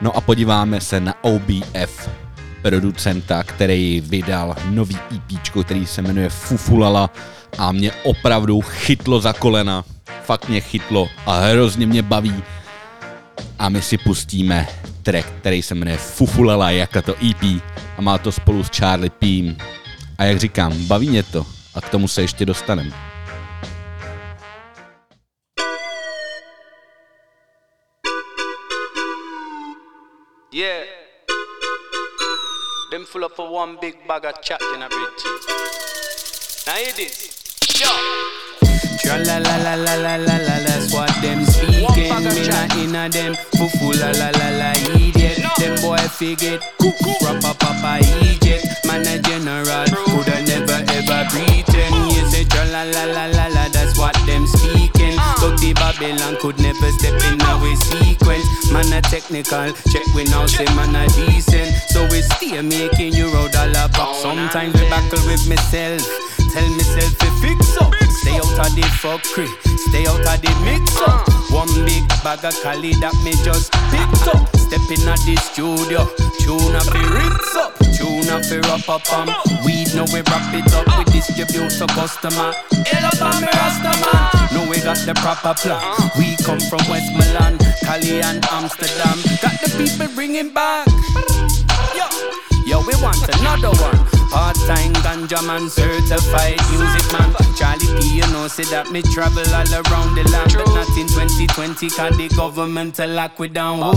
[0.00, 2.08] No a podíváme se na OBF,
[2.62, 7.10] producenta, který vydal nový EP, který se jmenuje Fufulala
[7.58, 9.84] a mě opravdu chytlo za kolena.
[10.22, 12.42] Fakt mě chytlo a hrozně mě baví.
[13.58, 14.68] A my si pustíme
[15.02, 17.62] track, který se jmenuje Fufulala, jako to EP
[17.96, 19.56] a má to spolu s Charlie Pím.
[20.18, 23.15] A jak říkám, baví mě to a k tomu se ještě dostaneme.
[33.06, 34.98] Them full up for one big bag of chat in a bit.
[36.66, 37.30] Now hear this.
[37.78, 37.86] Yo.
[38.98, 41.86] Tra la la la la la la la, that's what them speaking.
[41.86, 45.38] Me not inna them, fufu la la la la idiot.
[45.56, 48.64] Them boy figure, proper papa idiot.
[48.84, 51.94] Man a general, coulda never ever pretend.
[52.10, 54.85] You say tra la la la la la, that's what them speaking.
[55.46, 58.72] But the Babylon could never step in our sequence.
[58.72, 61.72] Man a technical, check we now say man a decent.
[61.86, 64.22] So we stay making you roll dollar bucks.
[64.22, 66.35] Sometimes we battle with myself.
[66.56, 67.92] Tell myself to fix up.
[68.24, 69.44] Stay out of the fuckery.
[69.92, 71.28] Stay out of the mix up.
[71.52, 74.48] One big bag of Cali that me just picked up.
[74.56, 76.08] Step in at the studio.
[76.40, 77.76] Tune up the rips up.
[77.92, 79.28] Tune up the wrap up um.
[79.68, 80.88] Weed now we wrap it up.
[80.96, 82.56] We distribute to customer.
[82.88, 84.48] Hell up on me rasta man.
[84.56, 85.84] No we got the proper plan.
[86.16, 89.20] We come from West Milan, Cali and Amsterdam.
[89.44, 90.88] Got the people bringing back.
[91.92, 92.55] Yo.
[92.66, 93.94] Yo, we want another one.
[94.28, 97.32] Part-time ganja man, certified music man.
[97.56, 101.06] Charlie P, you know, say that me travel all around the land, but not in
[101.06, 103.78] 2020, cause the government a lock we down.
[103.78, 103.94] Whoa.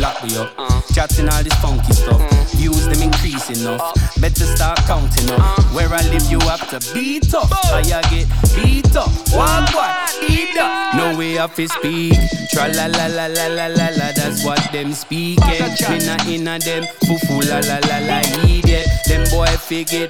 [0.00, 0.50] Lock me up.
[0.92, 2.20] Chatting all this funky stuff.
[2.58, 3.94] Views them increase enough.
[4.20, 5.62] Better start counting up.
[5.72, 7.46] Where I live, you have to beat up.
[7.70, 8.26] I get
[8.58, 9.08] beat up.
[9.30, 9.94] One, one,
[10.28, 10.96] eat up.
[10.96, 12.18] No way off his speak.
[12.50, 14.10] Tra la la la la la la la.
[14.18, 15.38] That's what them speaking.
[15.46, 16.84] Inna inna them.
[17.06, 17.98] Foo foo la la la la.
[18.00, 18.86] la Idiot.
[19.06, 20.08] Them boy figure.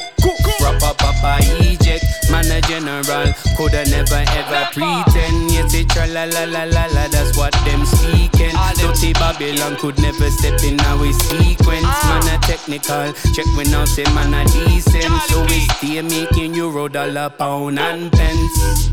[0.58, 2.04] Proper papa eject.
[2.30, 3.34] Man a general.
[3.56, 5.50] Coulda never ever pretend.
[5.50, 7.08] Yes, it tra la la la la la.
[7.08, 8.54] That's what them speaking.
[8.78, 11.82] Dirty Babylon could never step in our sequence.
[12.06, 13.12] Man a technical.
[13.34, 15.04] Check when I say man a decent.
[15.28, 18.88] So we stay making euro, dollar, pound, and pence.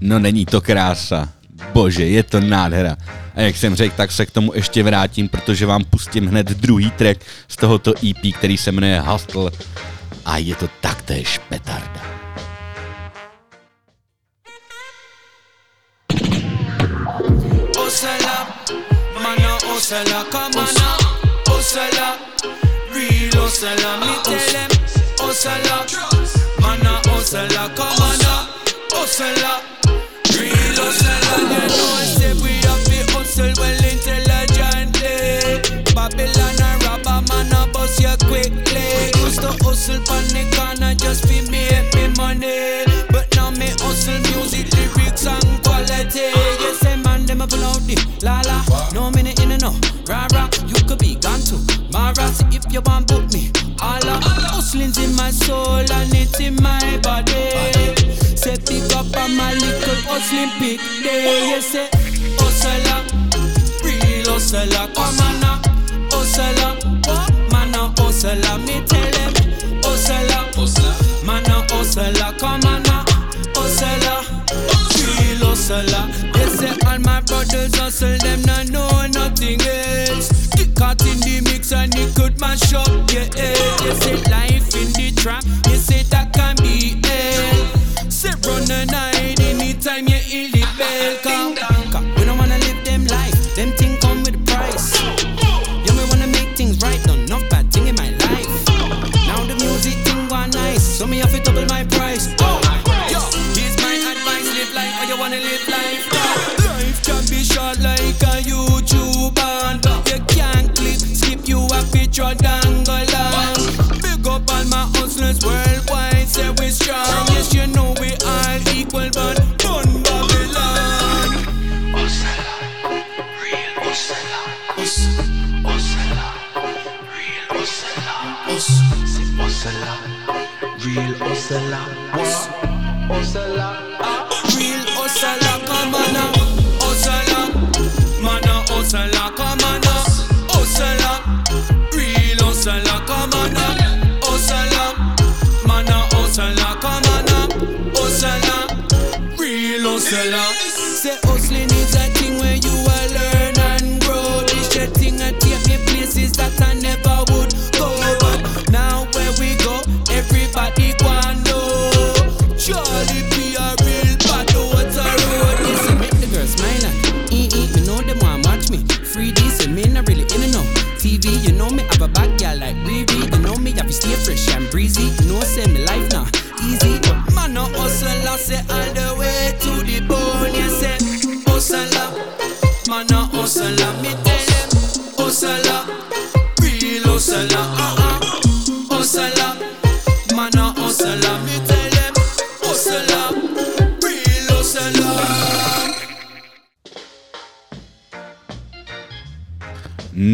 [0.00, 1.28] No není to krása.
[1.72, 2.96] Bože, je to nádhera.
[3.34, 6.90] A jak jsem řekl, tak se k tomu ještě vrátím, protože vám pustím hned druhý
[6.90, 9.50] track z tohoto EP, který se jmenuje Hustle.
[10.24, 12.02] A je to taktéž petarda.
[17.86, 18.48] Osala,
[19.22, 21.56] mana on now.
[21.58, 22.16] Osala,
[22.94, 24.70] real osala, me tell them.
[25.30, 25.86] Osala,
[26.60, 29.77] mana osala, come on
[30.78, 35.14] real osala, you know we have to hustle well intelligently.
[35.94, 39.10] Babylon and robber man a bust quickly.
[39.22, 44.72] Used to hustle the corner just fi make me money, but now me hustle music,
[44.74, 46.30] lyrics and quality.
[46.62, 48.42] Yes, say man them a pull out the la.
[48.92, 49.74] No minute in and no
[50.06, 50.28] rah.
[50.66, 51.56] You could be gone to
[51.92, 52.28] Mara.
[52.28, 53.50] See if you want book me.
[53.80, 57.97] Allah, hustling's in my soul and it's in my body.
[60.18, 61.50] Hustling big day.
[61.50, 61.88] Yes, say
[62.38, 63.00] hustler,
[63.84, 65.60] real on now,
[66.10, 66.74] hustler,
[67.52, 68.58] man a hustler.
[68.66, 69.32] Me tell them
[69.84, 70.94] hustler,
[71.24, 72.32] man a hustler.
[72.38, 73.04] Come on now,
[73.54, 74.20] hustler,
[75.06, 76.04] real hustler.
[76.32, 76.48] They eh.
[76.48, 80.48] say all my brothers hustle, them not know nothing else.
[80.78, 83.36] Cat in the mix and it could mash up your head.
[83.36, 83.84] Eh.
[83.84, 88.10] You say life in the trap, you say that can be hell.
[88.10, 89.17] Say run the night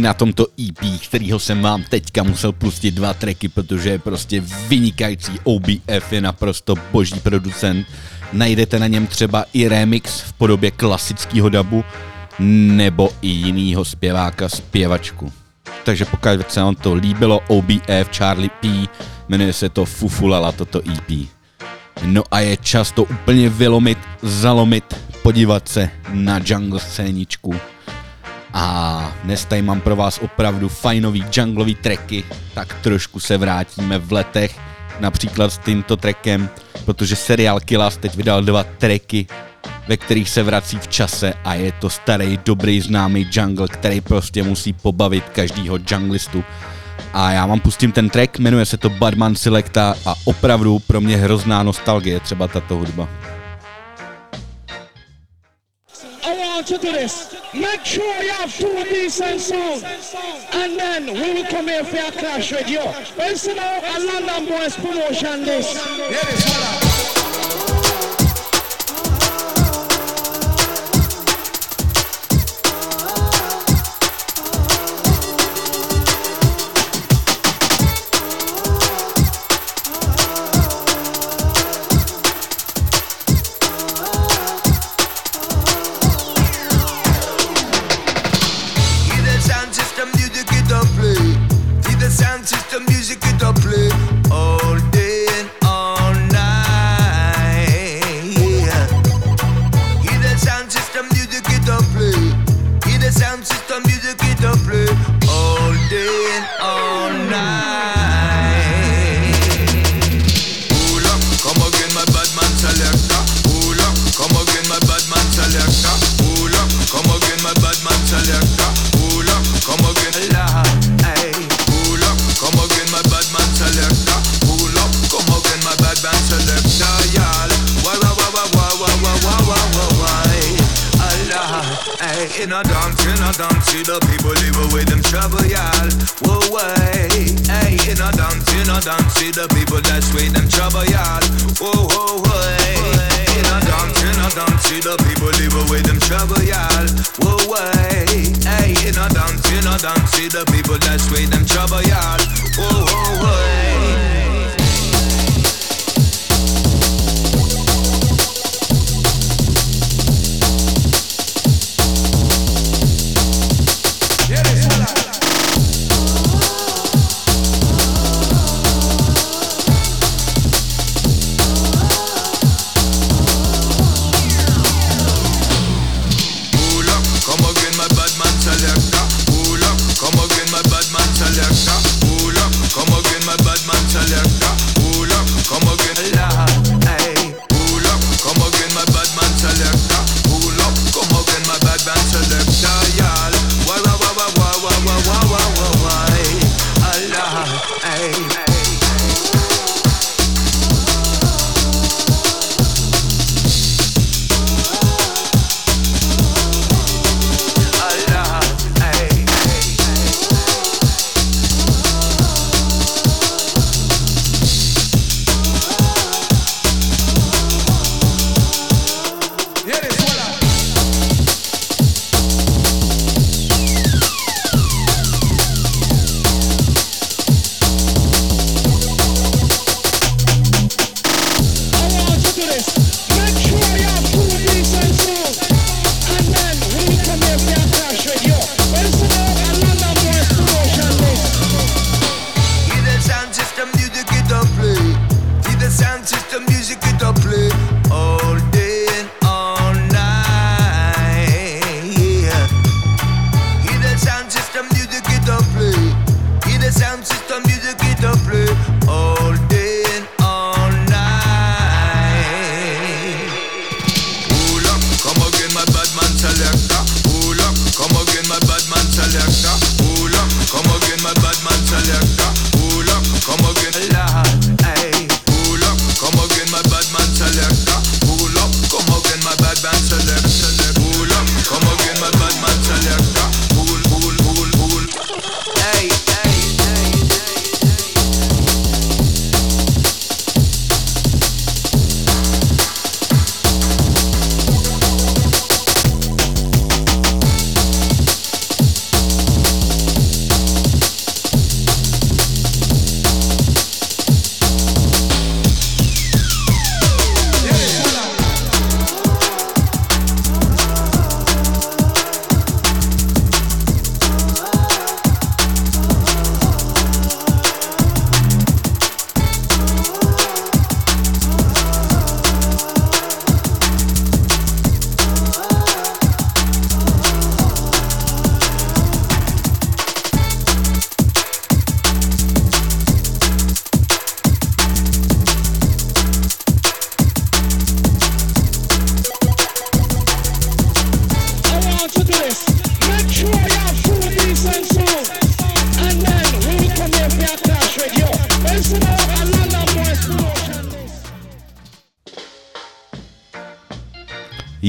[0.05, 5.33] na tomto EP, kterýho jsem vám teďka musel pustit dva tracky, protože je prostě vynikající.
[5.45, 7.87] OBF je naprosto boží producent.
[8.33, 11.85] Najdete na něm třeba i remix v podobě klasického dabu
[12.39, 15.33] nebo i jinýho zpěváka, zpěvačku.
[15.85, 18.89] Takže pokud se vám to líbilo, OBF, Charlie P,
[19.29, 21.29] jmenuje se to Fufulala, toto EP.
[22.05, 24.85] No a je čas to úplně vylomit, zalomit,
[25.23, 27.55] podívat se na jungle scéničku
[28.57, 32.25] a dnes tady mám pro vás opravdu fajnový junglový tracky,
[32.55, 34.59] tak trošku se vrátíme v letech,
[35.01, 36.49] například s tímto trackem,
[36.85, 39.27] protože seriál Killas teď vydal dva tracky,
[39.89, 44.43] ve kterých se vrací v čase a je to starý, dobrý, známý jungle, který prostě
[44.43, 46.45] musí pobavit každýho junglistu.
[47.13, 51.17] A já vám pustím ten track, jmenuje se to Badman Selecta a opravdu pro mě
[51.17, 53.09] hrozná nostalgie třeba tato hudba.
[56.55, 57.35] march to this.
[57.53, 59.83] Make sure you have two decent songs,
[60.53, 62.85] and then we will come here for a clash with you.
[63.17, 65.75] Listen now, a London Boys promotion this.
[65.75, 67.44] Yeah, this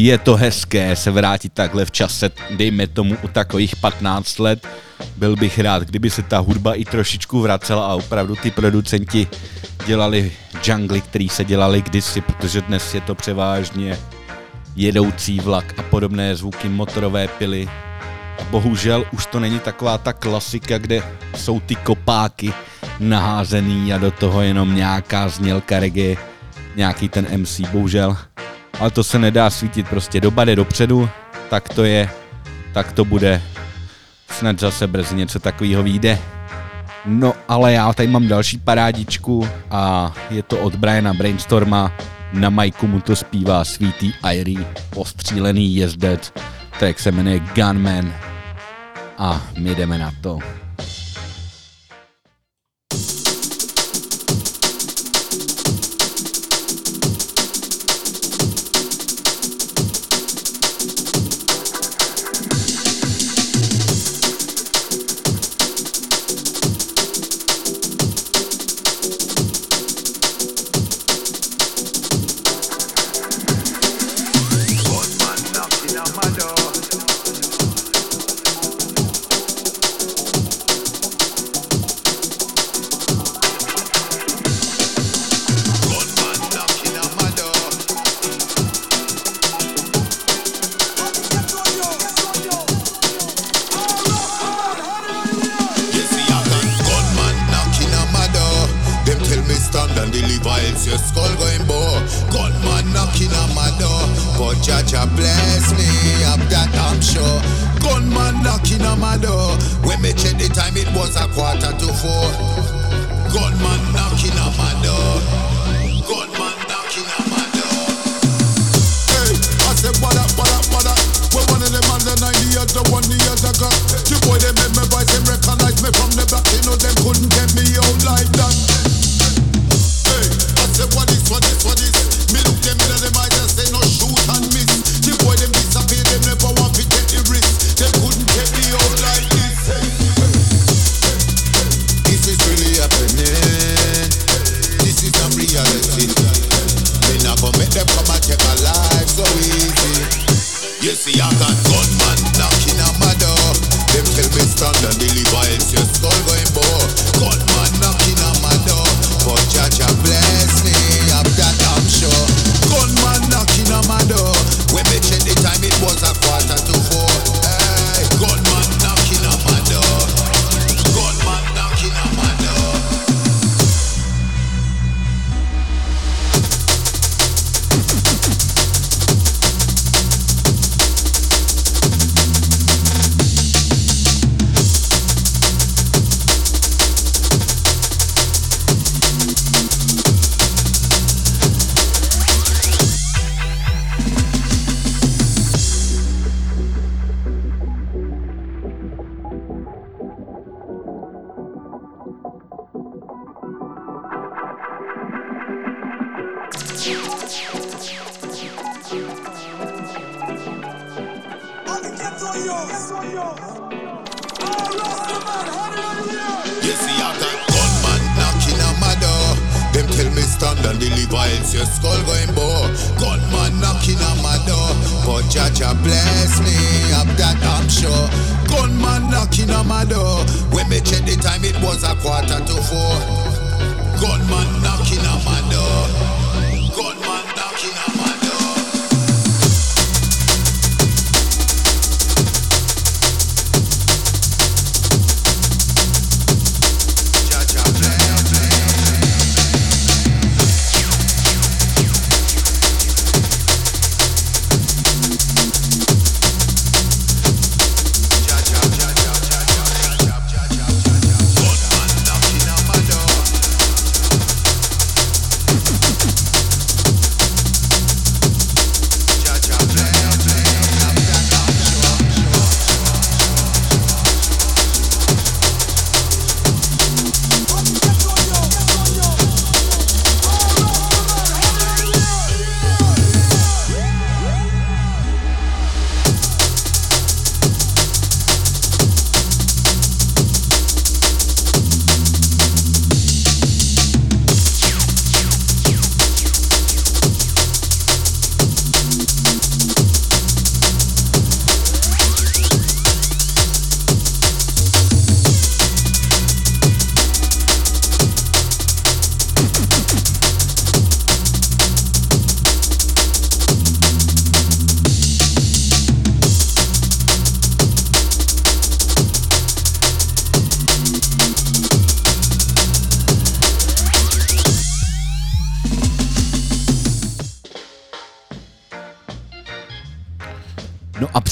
[0.06, 4.68] je to hezké se vrátit takhle v čase, dejme tomu u takových 15 let.
[5.18, 9.28] Byl bych rád, kdyby se ta hudba i trošičku vracela a opravdu ty producenti
[9.86, 10.32] dělali
[10.62, 13.98] džungly, který se dělali kdysi, protože dnes je to převážně
[14.76, 17.68] jedoucí vlak a podobné zvuky, motorové pily.
[18.40, 21.04] A bohužel už to není taková ta klasika, kde
[21.36, 22.54] jsou ty kopáky
[23.00, 26.16] naházený a do toho jenom nějaká znělka reggae,
[26.76, 28.18] nějaký ten MC, bohužel
[28.80, 30.22] ale to se nedá svítit prostě.
[30.22, 31.10] Doba jde dopředu,
[31.50, 32.10] tak to je,
[32.74, 33.42] tak to bude.
[34.30, 36.20] Snad zase brzy něco takového vyjde.
[37.06, 41.92] No ale já tady mám další parádičku a je to od Briana Brainstorma.
[42.34, 44.66] Na majku mu to zpívá svítý Irie,
[44.96, 46.34] ostřílený jezdec.
[46.80, 48.14] Track se jmenuje Gunman
[49.18, 50.40] a my jdeme na to.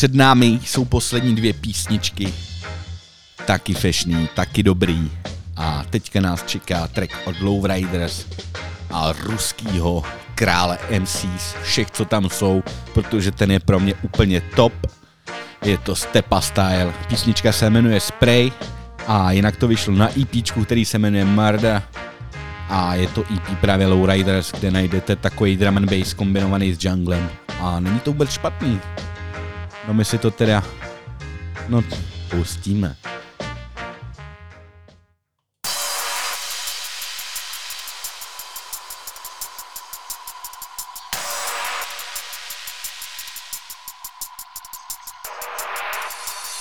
[0.04, 2.34] Před námi jsou poslední dvě písničky.
[3.45, 5.12] Taky fešný, taky dobrý.
[5.58, 8.26] A teďka nás čeká track od Lowriders
[8.91, 10.04] a ruskýho
[10.36, 14.74] krále MCs, všech, co tam jsou, protože ten je pro mě úplně top.
[15.66, 16.93] Je to Stepa Style.
[17.08, 18.51] Písnička se jmenuje Spray
[19.08, 21.84] a jinak to vyšlo na EP, který se jmenuje Marda
[22.70, 27.30] a je to EP právě Lowriders, kde najdete takový drum and bass kombinovaný s junglem
[27.60, 28.80] a není to vůbec špatný.
[29.86, 30.63] No my si to teda,
[31.67, 31.84] no
[32.31, 32.95] pustíme.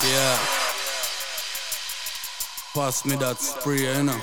[0.03, 0.39] Yeah.
[2.75, 4.19] Pass me that spray, you know.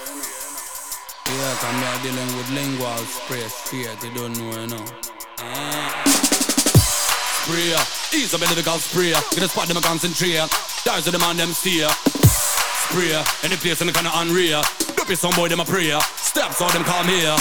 [1.30, 4.86] Yeah, cause me are dealing with lingual spray straight, you don't know, you know.
[5.40, 5.99] Eh.
[7.50, 7.74] Spray,
[8.14, 9.10] ease up of the call spray.
[9.10, 10.38] Get a spot them a concentrate.
[10.86, 11.90] Dies to the man them steer.
[12.86, 13.10] Spray,
[13.42, 14.62] any place in the kind of unreal.
[14.94, 15.98] Don't be some boy them a prayer.
[16.14, 17.34] Steps all them come here.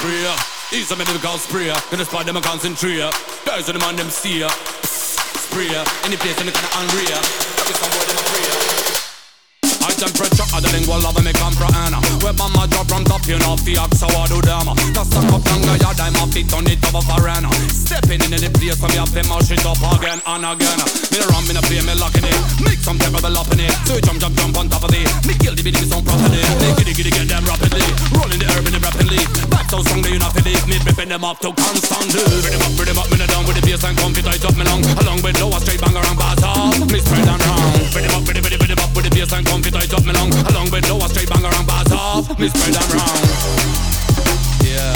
[0.00, 0.16] Spray,
[0.72, 1.68] ease up the call spray.
[1.92, 3.04] Get a spot them a concentrate.
[3.44, 4.48] Dies to the man them steer.
[4.48, 5.68] Spray,
[6.08, 7.20] any place in the kind of unreal.
[7.20, 8.62] Don't be some boy them a prayer.
[9.84, 11.92] High temperature, the lingual love me comprehend
[12.42, 15.42] on my drop from top, you know, axe how I do them Just stuck up
[15.46, 16.81] tanga, yeah, I'm a fit on it of
[18.62, 20.78] In place, so me have to mash it up again and again.
[21.10, 23.74] Me the ram, me the play, me locking it Make some terrible up in it.
[23.90, 25.10] So you jump, jump, jump on top of it.
[25.26, 26.38] Me kill the bitty, some properly.
[26.62, 27.82] Me giddy, giddy, get them rapidly.
[28.14, 29.18] Rolling the herb in the rapidly.
[29.50, 30.62] Back so strong, they you not it.
[30.70, 33.66] Me ripping them up to constantly them up, them up, me the down with the
[33.66, 34.82] bass and comfy tight up me long.
[34.94, 37.82] Along with lower straight banger and bass off Me spread them round.
[37.98, 40.30] Them up, them, bring them up with the bass and comfy tight up me long.
[40.54, 43.26] Along with lower straight banger and bass off Me spread them round.
[44.62, 44.94] Yeah.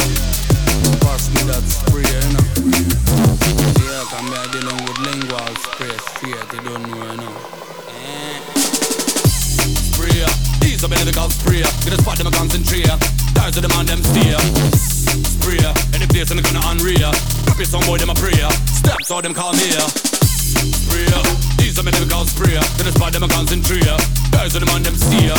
[1.03, 2.46] Pass me that spray, you know
[11.97, 12.85] Get spot them a concentrate
[13.33, 14.37] Dies to the man them steer.
[15.17, 15.65] Spray,
[15.97, 17.09] any place the gonna unreal
[17.57, 18.53] it some boy them a prayer.
[18.69, 19.65] Steps all them call me
[20.77, 21.09] Spray,
[21.65, 23.89] ease up in the golf spray Get a spot them a concentrate
[24.29, 25.33] Dies to the man them steer.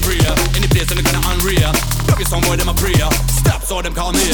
[0.00, 0.24] Spray,
[0.56, 1.76] any place the gonna unreal
[2.08, 3.10] it some boy them a prayer.
[3.28, 4.24] Steps all them call me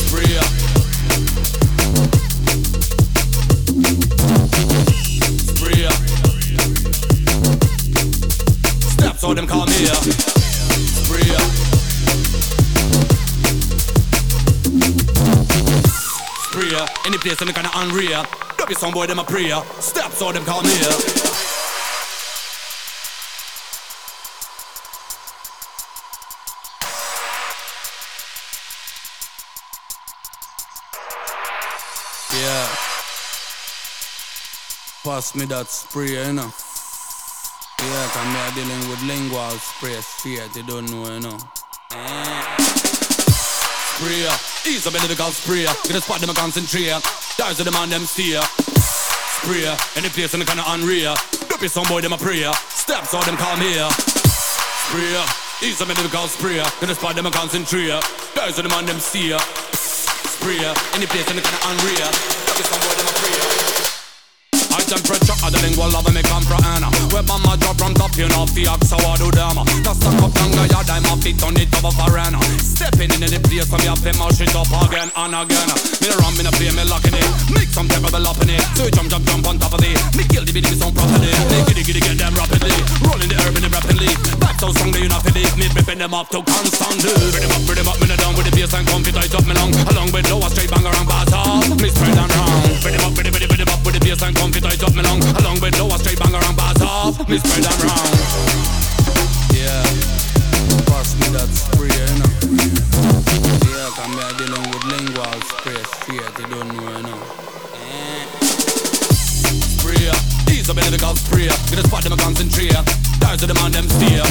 [0.00, 0.40] Spray
[5.44, 6.15] Spray
[9.26, 11.26] All them call me here Spray
[16.44, 18.24] Spray Any place in the kind of unreal.
[18.56, 19.60] Drop it some boy them a prayer.
[19.80, 20.92] Steps all them call me here
[32.32, 32.68] Yeah.
[35.02, 36.52] Pass me that spray, you know.
[37.86, 41.38] Yeah, cause me are dealing with lingual spray straight, you don't know, you know.
[43.94, 44.26] Spray,
[44.66, 45.62] in the golf spray.
[45.62, 47.00] Get a spot them a concentrate.
[47.38, 48.42] To the man them steer.
[48.42, 51.14] Spray, any place in the kind of unreal.
[51.48, 52.52] Don't be some boy them a prayer.
[52.74, 53.88] Steps all them call me here.
[54.90, 55.14] Spray,
[55.62, 56.56] in the golf spray.
[56.56, 58.02] Get a spot them a concentrate.
[58.34, 59.38] To the man them steer.
[59.38, 60.58] Spray,
[60.94, 62.10] any place in the kind of unreal.
[62.50, 63.65] Don't be some boy them a prayer.
[64.86, 68.70] Temperature, the lingual love me comprehend Web on my drop from top, you know, the
[68.70, 71.66] axe how I do them Just stuck up tanga, yeah, I'm a fit on it
[71.74, 74.70] top of a foreign Stepping in the place, so me have to mash it up
[74.86, 75.68] again and again.
[75.98, 78.62] Me the ram, me the play, me locking it Make some terrible up in it.
[78.74, 79.98] So jump, jump, jump on top of it.
[80.16, 81.30] Me kill the bitty with some property.
[81.50, 82.74] Me giddy, giddy, get them rapidly.
[83.02, 84.10] Rolling the herb in the rapidly.
[84.38, 85.50] Back so strong, they you not it.
[85.58, 88.46] Me ripping them up to constantly Bring them up, bring them up, me down with
[88.46, 89.74] the bass and comfy tight up me long.
[89.90, 91.68] Along with lower straight banger and bass off.
[91.76, 94.02] Me spread them round Bring them up, bring them, them, bring them up with the
[94.02, 97.14] bass and comfy tight up me long Along with lower straight banger and bass off
[97.30, 98.18] Me spread them round.
[99.54, 99.86] Yeah.
[100.90, 102.30] Pass me that spray, you know.
[103.70, 107.20] Yeah, cause me are dealing with lingual spray straight, you don't know, you know.
[107.78, 108.26] Eh.
[109.78, 110.10] Spray,
[110.50, 112.74] ease up in the golf spray Get a spot them concentrate
[113.22, 114.26] Dies to the man them steer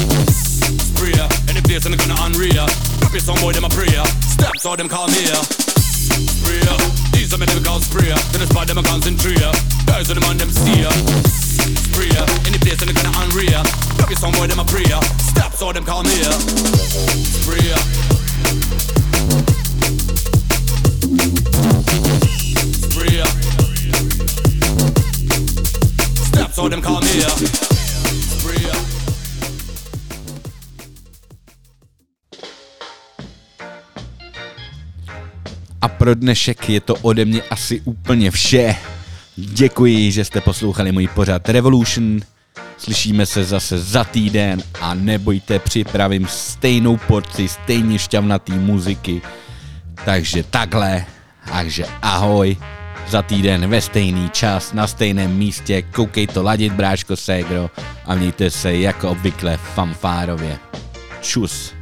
[0.67, 1.15] Spray,
[1.47, 2.67] any place in the gonna unreal.
[3.15, 4.03] It some boy them a prayer.
[4.19, 5.43] Steps all them call me here
[6.43, 9.41] Spray, ease up in the golf spray Get a spot them a concentrate
[9.86, 10.89] Dies to the man them steer.
[11.89, 12.13] Spray,
[12.45, 13.63] any place in the gonna unreal
[13.97, 15.01] Drop it some boy them a prayer.
[15.17, 16.38] Steps all them call me here.
[17.41, 17.73] Spray
[22.93, 23.26] Spray
[26.30, 27.74] Steps all them call me
[35.86, 38.75] A pro dnešek je to ode mě asi úplně vše.
[39.36, 42.19] Děkuji, že jste poslouchali můj pořad Revolution.
[42.77, 49.21] Slyšíme se zase za týden a nebojte, připravím stejnou porci, stejně šťavnatý muziky.
[50.05, 51.05] Takže takhle,
[51.51, 52.57] takže ahoj,
[53.07, 57.69] za týden ve stejný čas, na stejném místě, koukej to ladit, bráško Segro
[58.05, 60.57] a mějte se jako obvykle fanfárově.
[61.21, 61.74] Čus.